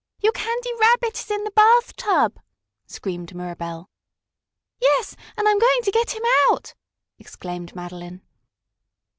"Your 0.19 0.31
Candy 0.31 0.71
Rabbit 0.79 1.19
is 1.19 1.29
in 1.29 1.43
the 1.43 1.51
bathtub!" 1.51 2.39
screamed 2.87 3.35
Mirabell. 3.35 3.87
"Yes, 4.79 5.15
and 5.37 5.47
I'm 5.47 5.59
going 5.59 5.83
to 5.83 5.91
get 5.91 6.15
him 6.15 6.23
out!" 6.49 6.73
exclaimed 7.19 7.75
Madeline. 7.75 8.23